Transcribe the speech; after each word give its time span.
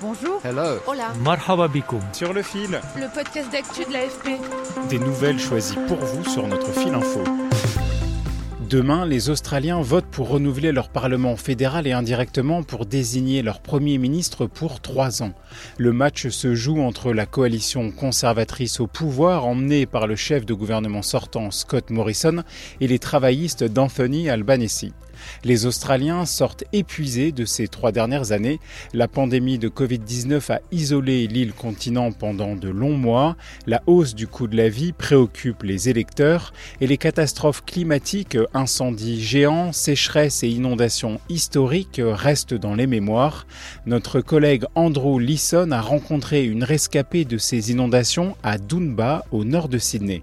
Bonjour. 0.00 0.40
Hello. 0.44 0.78
Hola. 0.86 1.12
Marhaba 1.24 1.68
Sur 2.12 2.32
le 2.32 2.42
fil. 2.42 2.80
Le 2.96 3.12
podcast 3.12 3.50
d'actu 3.50 3.84
de 3.84 3.92
l'AFP. 3.92 4.38
Des 4.88 4.98
nouvelles 5.00 5.40
choisies 5.40 5.78
pour 5.88 5.96
vous 5.96 6.24
sur 6.24 6.46
notre 6.46 6.70
fil 6.72 6.94
info. 6.94 7.24
Demain, 8.70 9.06
les 9.06 9.28
Australiens 9.28 9.80
votent 9.80 10.06
pour 10.06 10.28
renouveler 10.28 10.70
leur 10.70 10.90
Parlement 10.90 11.34
fédéral 11.36 11.88
et 11.88 11.92
indirectement 11.92 12.62
pour 12.62 12.86
désigner 12.86 13.42
leur 13.42 13.60
Premier 13.60 13.98
ministre 13.98 14.46
pour 14.46 14.80
trois 14.80 15.22
ans. 15.22 15.32
Le 15.78 15.92
match 15.92 16.28
se 16.28 16.54
joue 16.54 16.80
entre 16.80 17.12
la 17.12 17.26
coalition 17.26 17.90
conservatrice 17.90 18.78
au 18.78 18.86
pouvoir, 18.86 19.46
emmenée 19.46 19.86
par 19.86 20.06
le 20.06 20.14
chef 20.14 20.46
de 20.46 20.54
gouvernement 20.54 21.02
sortant 21.02 21.50
Scott 21.50 21.90
Morrison, 21.90 22.44
et 22.80 22.86
les 22.86 23.00
travaillistes 23.00 23.64
d'Anthony 23.64 24.30
Albanese. 24.30 24.92
Les 25.44 25.66
Australiens 25.66 26.26
sortent 26.26 26.64
épuisés 26.72 27.32
de 27.32 27.44
ces 27.44 27.68
trois 27.68 27.92
dernières 27.92 28.32
années. 28.32 28.60
La 28.92 29.08
pandémie 29.08 29.58
de 29.58 29.68
Covid-19 29.68 30.52
a 30.52 30.60
isolé 30.72 31.26
l'île 31.26 31.52
continent 31.52 32.12
pendant 32.12 32.56
de 32.56 32.68
longs 32.68 32.96
mois. 32.96 33.36
La 33.66 33.82
hausse 33.86 34.14
du 34.14 34.26
coût 34.26 34.46
de 34.46 34.56
la 34.56 34.68
vie 34.68 34.92
préoccupe 34.92 35.62
les 35.62 35.88
électeurs 35.88 36.52
et 36.80 36.86
les 36.86 36.98
catastrophes 36.98 37.64
climatiques, 37.64 38.38
incendies 38.54 39.22
géants, 39.22 39.72
sécheresses 39.72 40.42
et 40.42 40.48
inondations 40.48 41.20
historiques 41.28 42.00
restent 42.04 42.54
dans 42.54 42.74
les 42.74 42.86
mémoires. 42.86 43.46
Notre 43.86 44.20
collègue 44.20 44.64
Andrew 44.74 45.18
Leeson 45.18 45.70
a 45.70 45.80
rencontré 45.80 46.44
une 46.44 46.64
rescapée 46.64 47.24
de 47.24 47.38
ces 47.38 47.70
inondations 47.70 48.36
à 48.42 48.58
Dunba, 48.58 49.24
au 49.30 49.44
nord 49.44 49.68
de 49.68 49.78
Sydney. 49.78 50.22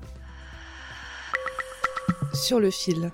Sur 2.34 2.60
le 2.60 2.70
fil. 2.70 3.12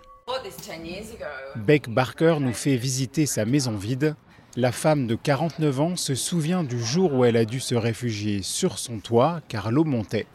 Beck 1.56 1.90
Barker 1.90 2.38
nous 2.40 2.54
fait 2.54 2.76
visiter 2.76 3.26
sa 3.26 3.46
maison 3.46 3.76
vide. 3.76 4.16
La 4.58 4.74
femme 4.74 5.08
de 5.08 5.16
49 5.16 5.80
ans 5.80 5.96
se 5.96 6.14
souvient 6.14 6.64
du 6.64 6.78
jour 6.78 7.14
où 7.14 7.24
elle 7.24 7.38
a 7.38 7.46
dû 7.46 7.62
se 7.62 7.74
réfugier 7.74 8.42
sur 8.42 8.80
son 8.80 9.00
toit 9.00 9.40
car 9.48 9.72
l'eau 9.72 9.86
montait. 9.86 10.28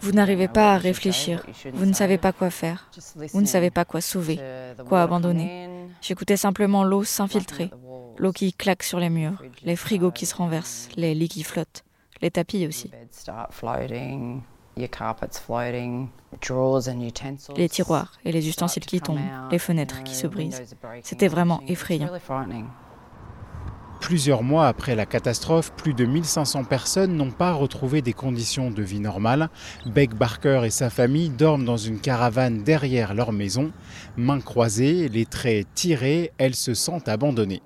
Vous 0.00 0.12
n'arrivez 0.12 0.48
pas 0.48 0.74
à 0.74 0.78
réfléchir. 0.78 1.46
Vous 1.72 1.86
ne 1.86 1.92
savez 1.92 2.18
pas 2.18 2.32
quoi 2.32 2.50
faire. 2.50 2.90
Vous 3.32 3.40
ne 3.40 3.46
savez 3.46 3.70
pas 3.70 3.84
quoi 3.84 4.00
sauver, 4.00 4.40
quoi 4.88 5.02
abandonner. 5.02 5.68
J'écoutais 6.00 6.36
simplement 6.36 6.82
l'eau 6.82 7.04
s'infiltrer, 7.04 7.70
l'eau 8.18 8.32
qui 8.32 8.52
claque 8.52 8.82
sur 8.82 8.98
les 8.98 9.10
murs, 9.10 9.40
les 9.62 9.76
frigos 9.76 10.10
qui 10.10 10.26
se 10.26 10.34
renversent, 10.34 10.88
les 10.96 11.14
lits 11.14 11.28
qui 11.28 11.44
flottent, 11.44 11.84
les 12.20 12.32
tapis 12.32 12.66
aussi. 12.66 12.90
Les 17.56 17.68
tiroirs 17.68 18.12
et 18.24 18.32
les 18.32 18.48
ustensiles 18.48 18.86
qui 18.86 19.00
tombent, 19.00 19.18
les 19.50 19.58
fenêtres 19.58 20.02
qui 20.04 20.14
se 20.14 20.26
brisent. 20.26 20.62
C'était 21.02 21.28
vraiment 21.28 21.60
effrayant. 21.66 22.10
Plusieurs 24.00 24.42
mois 24.42 24.68
après 24.68 24.94
la 24.94 25.06
catastrophe, 25.06 25.72
plus 25.72 25.92
de 25.92 26.06
1500 26.06 26.64
personnes 26.64 27.16
n'ont 27.16 27.32
pas 27.32 27.52
retrouvé 27.52 28.00
des 28.00 28.12
conditions 28.12 28.70
de 28.70 28.82
vie 28.82 29.00
normales. 29.00 29.50
Beck 29.86 30.14
Barker 30.14 30.62
et 30.64 30.70
sa 30.70 30.88
famille 30.88 31.30
dorment 31.30 31.64
dans 31.64 31.76
une 31.76 31.98
caravane 31.98 32.62
derrière 32.62 33.12
leur 33.12 33.32
maison. 33.32 33.72
Mains 34.16 34.40
croisées, 34.40 35.08
les 35.08 35.26
traits 35.26 35.66
tirés, 35.74 36.32
elles 36.38 36.54
se 36.54 36.74
sentent 36.74 37.08
abandonnées. 37.08 37.62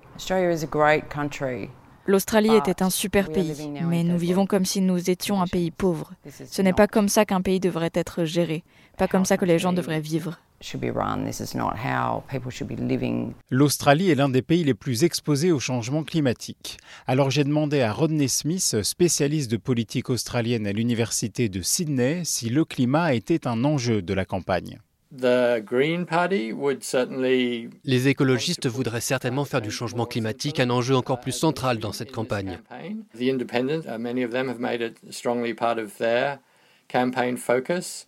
L'Australie 2.05 2.55
était 2.55 2.83
un 2.83 2.89
super 2.89 3.31
pays, 3.31 3.71
mais 3.87 4.03
nous 4.03 4.17
vivons 4.17 4.45
comme 4.45 4.65
si 4.65 4.81
nous 4.81 5.09
étions 5.09 5.41
un 5.41 5.47
pays 5.47 5.71
pauvre. 5.71 6.13
Ce 6.49 6.61
n'est 6.61 6.73
pas 6.73 6.87
comme 6.87 7.07
ça 7.07 7.25
qu'un 7.25 7.41
pays 7.41 7.59
devrait 7.59 7.91
être 7.93 8.25
géré, 8.25 8.63
pas 8.97 9.07
comme 9.07 9.25
ça 9.25 9.37
que 9.37 9.45
les 9.45 9.59
gens 9.59 9.73
devraient 9.73 10.01
vivre. 10.01 10.39
L'Australie 13.49 14.09
est 14.09 14.15
l'un 14.15 14.29
des 14.29 14.41
pays 14.41 14.63
les 14.63 14.73
plus 14.73 15.03
exposés 15.03 15.51
au 15.51 15.59
changement 15.59 16.03
climatique. 16.03 16.77
Alors 17.05 17.29
j'ai 17.31 17.43
demandé 17.43 17.81
à 17.81 17.91
Rodney 17.91 18.27
Smith, 18.29 18.81
spécialiste 18.81 19.51
de 19.51 19.57
politique 19.57 20.09
australienne 20.09 20.67
à 20.67 20.71
l'université 20.71 21.49
de 21.49 21.61
Sydney, 21.61 22.21
si 22.23 22.49
le 22.49 22.63
climat 22.65 23.13
était 23.13 23.47
un 23.47 23.63
enjeu 23.65 24.01
de 24.01 24.13
la 24.13 24.25
campagne. 24.25 24.79
Les 27.83 28.07
écologistes 28.07 28.67
voudraient 28.67 28.99
certainement 28.99 29.45
faire 29.45 29.61
du 29.61 29.69
changement 29.69 30.07
climatique 30.07 30.59
un 30.59 30.71
enjeu 30.71 30.95
encore 30.95 31.19
plus 31.19 31.31
central 31.31 31.77
dans 31.77 31.91
cette 31.91 32.11
campagne. 32.11 32.59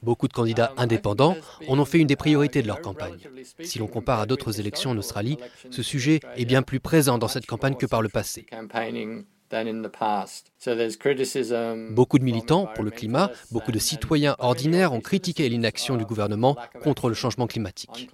Beaucoup 0.04 0.28
de 0.28 0.34
candidats 0.34 0.74
indépendants 0.78 1.36
en 1.68 1.80
ont 1.80 1.86
fait 1.86 2.00
une 2.00 2.08
des 2.08 2.16
priorités 2.16 2.62
de 2.62 2.68
leur 2.68 2.82
campagne. 2.82 3.18
Si 3.62 3.80
l'on 3.80 3.88
compare 3.88 4.20
à 4.20 4.26
d'autres 4.26 4.60
élections 4.60 4.92
en 4.92 4.98
Australie, 4.98 5.38
ce 5.70 5.84
sujet 5.84 6.20
est 6.38 6.46
bien 6.46 6.62
plus 6.64 6.80
présent 6.80 7.18
dans 7.18 7.28
cette 7.28 7.46
campagne 7.46 7.76
que 7.76 7.86
par 7.86 8.02
le 8.02 8.10
passé. 8.10 8.46
Beaucoup 11.92 12.20
de 12.20 12.24
militants 12.24 12.68
pour 12.74 12.84
le 12.84 12.92
climat, 12.92 13.32
beaucoup 13.52 13.72
de 13.72 13.80
citoyens 13.80 14.36
ordinaires 14.40 14.94
ont 14.94 15.02
critiqué 15.02 15.48
l'inaction 15.50 15.98
du 15.98 16.06
gouvernement 16.06 16.56
contre 16.84 17.10
le 17.10 17.16
changement 17.16 17.48
climatique. 17.48 18.10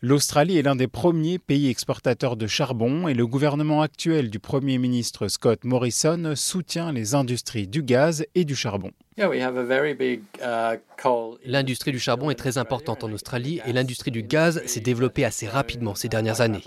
L'Australie 0.00 0.58
est 0.58 0.62
l'un 0.62 0.76
des 0.76 0.88
premiers 0.88 1.38
pays 1.38 1.68
exportateurs 1.68 2.36
de 2.36 2.46
charbon 2.46 3.08
et 3.08 3.14
le 3.14 3.26
gouvernement 3.26 3.82
actuel 3.82 4.30
du 4.30 4.38
Premier 4.38 4.78
ministre 4.78 5.28
Scott 5.28 5.64
Morrison 5.64 6.34
soutient 6.36 6.92
les 6.92 7.14
industries 7.14 7.66
du 7.66 7.82
gaz 7.82 8.24
et 8.34 8.44
du 8.44 8.54
charbon. 8.54 8.90
Uh, 9.16 10.76
l'industrie 11.44 11.92
du 11.92 12.00
charbon 12.00 12.30
est 12.30 12.34
très 12.34 12.58
importante 12.58 13.04
en 13.04 13.12
Australie 13.12 13.60
et 13.64 13.72
l'industrie 13.72 14.10
du 14.10 14.24
gaz 14.24 14.60
s'est 14.66 14.80
développée 14.80 15.24
assez 15.24 15.46
rapidement 15.46 15.94
ces 15.94 16.08
dernières 16.08 16.40
années. 16.40 16.64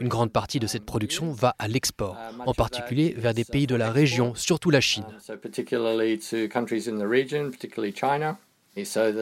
Une 0.00 0.08
grande 0.08 0.32
partie 0.32 0.58
de 0.58 0.66
cette 0.66 0.84
production 0.84 1.30
va 1.30 1.54
à 1.60 1.68
l'export, 1.68 2.16
en 2.46 2.52
particulier 2.52 3.14
vers 3.16 3.32
des 3.32 3.44
pays 3.44 3.68
de 3.68 3.76
la 3.76 3.92
région, 3.92 4.34
surtout 4.34 4.70
la 4.70 4.80
Chine. 4.80 5.04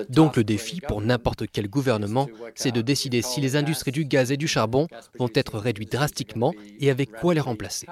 Donc 0.08 0.36
le 0.36 0.44
défi 0.44 0.80
pour 0.80 1.00
n'importe 1.00 1.44
quel 1.52 1.68
gouvernement, 1.68 2.28
c'est 2.54 2.72
de 2.72 2.80
décider 2.80 3.22
si 3.22 3.40
les 3.40 3.56
industries 3.56 3.92
du 3.92 4.04
gaz 4.04 4.32
et 4.32 4.36
du 4.36 4.48
charbon 4.48 4.86
vont 5.18 5.28
être 5.34 5.58
réduites 5.58 5.92
drastiquement 5.92 6.54
et 6.80 6.90
avec 6.90 7.12
quoi 7.12 7.34
les 7.34 7.40
remplacer. 7.40 7.86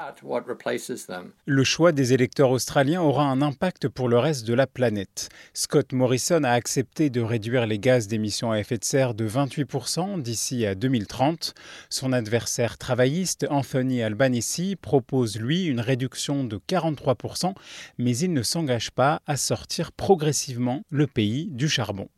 Le 1.47 1.65
choix 1.65 1.93
des 1.93 2.12
électeurs 2.12 2.50
australiens 2.50 3.03
aura 3.03 3.25
un 3.25 3.43
impact 3.43 3.88
pour 3.88 4.09
le 4.09 4.19
reste 4.19 4.47
de 4.47 4.54
la 4.54 4.66
planète. 4.66 5.28
Scott 5.53 5.93
Morrison 5.93 6.44
a 6.44 6.50
accepté 6.50 7.10
de 7.10 7.21
réduire 7.21 7.66
les 7.66 7.78
gaz 7.78 8.06
d'émissions 8.06 8.53
à 8.53 8.59
effet 8.59 8.78
de 8.78 8.84
serre 8.84 9.15
de 9.15 9.28
28% 9.28 10.22
d'ici 10.22 10.65
à 10.66 10.75
2030. 10.75 11.54
Son 11.88 12.12
adversaire 12.12 12.78
travailliste, 12.78 13.47
Anthony 13.50 14.03
Albanese, 14.03 14.77
propose 14.81 15.38
lui 15.38 15.66
une 15.66 15.81
réduction 15.81 16.44
de 16.44 16.59
43%, 16.69 17.54
mais 17.98 18.16
il 18.16 18.32
ne 18.32 18.42
s'engage 18.42 18.91
pas 18.91 19.21
à 19.27 19.37
sortir 19.37 19.92
progressivement 19.92 20.82
le 20.91 21.06
pays 21.06 21.50
du 21.50 21.69
charbon. 21.69 22.09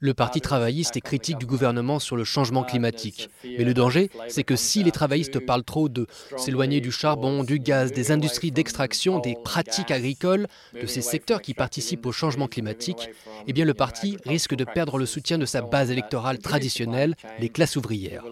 Le 0.00 0.14
Parti 0.14 0.40
travailliste 0.40 0.96
est 0.96 1.00
critique 1.00 1.38
du 1.38 1.46
gouvernement 1.46 2.00
sur 2.00 2.16
le 2.16 2.24
changement 2.24 2.64
climatique. 2.64 3.30
Mais 3.44 3.62
le 3.64 3.72
danger, 3.72 4.10
c'est 4.28 4.42
que 4.42 4.56
si 4.56 4.82
les 4.82 4.90
travaillistes 4.90 5.38
parlent 5.38 5.62
trop 5.62 5.88
de 5.88 6.06
s'éloigner 6.36 6.80
du 6.80 6.90
charbon, 6.90 7.44
du 7.44 7.60
gaz, 7.60 7.92
des 7.92 8.10
industries 8.10 8.50
d'extraction, 8.50 9.20
des 9.20 9.36
pratiques 9.44 9.92
agricoles, 9.92 10.48
de 10.74 10.86
ces 10.86 11.02
secteurs 11.02 11.40
qui 11.40 11.54
participent 11.54 12.04
au 12.06 12.12
changement 12.12 12.48
climatique, 12.48 13.10
eh 13.46 13.52
bien 13.52 13.64
le 13.64 13.74
parti 13.74 14.18
risque 14.26 14.56
de 14.56 14.64
perdre 14.64 14.98
le 14.98 15.06
soutien 15.06 15.38
de 15.38 15.46
sa 15.46 15.62
base 15.62 15.92
électorale 15.92 16.38
traditionnelle, 16.38 17.14
les 17.38 17.48
classes 17.48 17.76
ouvrières. 17.76 18.24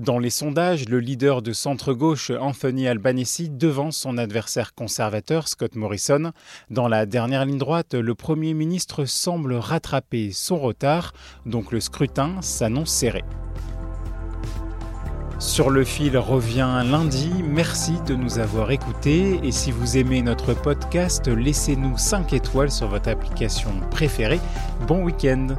Dans 0.00 0.18
les 0.18 0.30
sondages, 0.30 0.88
le 0.88 0.98
leader 0.98 1.40
de 1.40 1.52
centre-gauche 1.52 2.32
Anthony 2.40 2.88
Albanese 2.88 3.48
devance 3.48 3.96
son 3.96 4.18
adversaire 4.18 4.74
conservateur 4.74 5.46
Scott 5.46 5.76
Morrison. 5.76 6.32
Dans 6.68 6.88
la 6.88 7.06
dernière 7.06 7.44
ligne 7.44 7.58
droite, 7.58 7.94
le 7.94 8.14
Premier 8.16 8.54
ministre 8.54 9.04
semble 9.04 9.54
rattraper 9.54 10.32
son 10.32 10.58
retard, 10.58 11.12
donc 11.46 11.70
le 11.70 11.78
scrutin 11.78 12.42
s'annonce 12.42 12.90
serré. 12.90 13.22
Sur 15.38 15.70
le 15.70 15.84
fil 15.84 16.18
revient 16.18 16.82
lundi. 16.84 17.30
Merci 17.44 17.92
de 18.04 18.16
nous 18.16 18.40
avoir 18.40 18.72
écoutés. 18.72 19.38
Et 19.44 19.52
si 19.52 19.70
vous 19.70 19.96
aimez 19.96 20.22
notre 20.22 20.54
podcast, 20.54 21.28
laissez-nous 21.28 21.98
5 21.98 22.32
étoiles 22.32 22.72
sur 22.72 22.88
votre 22.88 23.10
application 23.10 23.70
préférée. 23.92 24.40
Bon 24.88 25.04
week-end 25.04 25.54